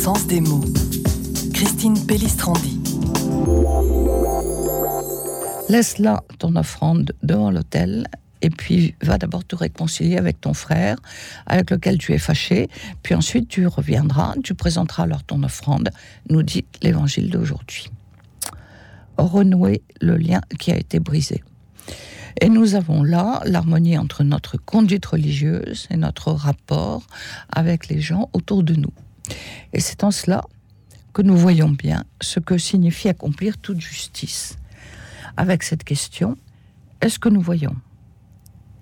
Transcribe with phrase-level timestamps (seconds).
[0.00, 0.64] sens des mots.
[1.52, 2.80] Christine Pellistrandi.
[5.68, 8.06] Laisse là ton offrande devant l'autel
[8.40, 10.96] et puis va d'abord te réconcilier avec ton frère
[11.44, 12.70] avec lequel tu es fâché,
[13.02, 15.90] puis ensuite tu reviendras, tu présenteras alors ton offrande,
[16.30, 17.90] nous dit l'évangile d'aujourd'hui.
[19.18, 21.44] Renouer le lien qui a été brisé.
[22.40, 27.02] Et nous avons là l'harmonie entre notre conduite religieuse et notre rapport
[27.52, 28.94] avec les gens autour de nous.
[29.72, 30.42] Et c'est en cela
[31.12, 34.58] que nous voyons bien ce que signifie accomplir toute justice.
[35.36, 36.36] Avec cette question,
[37.00, 37.76] est-ce que nous voyons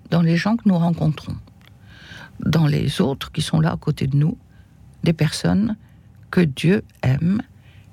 [0.09, 1.35] dans les gens que nous rencontrons,
[2.43, 4.37] dans les autres qui sont là à côté de nous,
[5.03, 5.77] des personnes
[6.31, 7.41] que Dieu aime,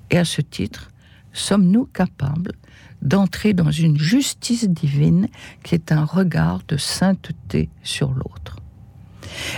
[0.09, 0.89] et à ce titre,
[1.33, 2.53] sommes-nous capables
[3.01, 5.27] d'entrer dans une justice divine
[5.63, 8.57] qui est un regard de sainteté sur l'autre?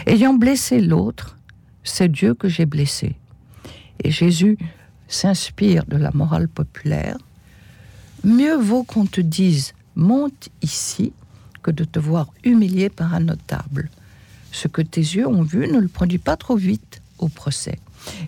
[0.05, 1.37] Ayant blessé l'autre,
[1.83, 3.18] c'est Dieu que j'ai blessé.
[4.03, 4.57] Et Jésus
[5.07, 7.17] s'inspire de la morale populaire.
[8.23, 11.13] Mieux vaut qu'on te dise monte ici
[11.61, 13.89] que de te voir humilié par un notable.
[14.51, 17.79] Ce que tes yeux ont vu ne le produit pas trop vite au procès.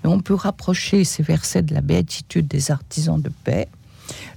[0.04, 3.68] Et on peut rapprocher ces versets de la béatitude des artisans de paix.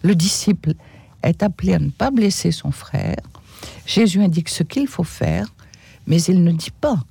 [0.03, 0.75] Le disciple
[1.23, 3.17] est appelé à ne pas blesser son frère.
[3.87, 5.47] Jésus indique ce qu'il faut faire,
[6.07, 7.03] mais il ne dit pas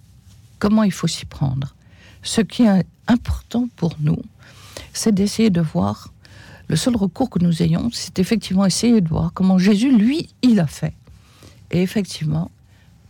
[0.59, 1.75] comment il faut s'y prendre.
[2.23, 4.21] Ce qui est important pour nous,
[4.93, 6.13] c'est d'essayer de voir,
[6.69, 10.59] le seul recours que nous ayons, c'est effectivement essayer de voir comment Jésus, lui, il
[10.59, 10.93] a fait.
[11.71, 12.49] Et effectivement,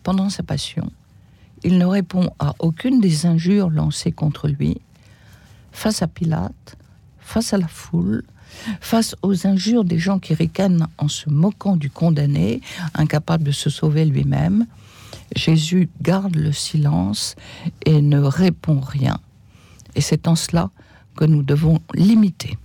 [0.02, 0.91] pendant sa passion,
[1.64, 4.81] il ne répond à aucune des injures lancées contre lui,
[5.72, 6.75] face à Pilate,
[7.19, 8.23] face à la foule,
[8.81, 12.61] face aux injures des gens qui ricanent en se moquant du condamné,
[12.94, 14.66] incapable de se sauver lui-même.
[15.35, 17.35] Jésus garde le silence
[17.85, 19.19] et ne répond rien.
[19.95, 20.69] Et c'est en cela
[21.15, 22.57] que nous devons l'imiter.